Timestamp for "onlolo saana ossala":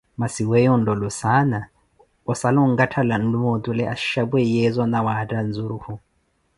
0.77-2.59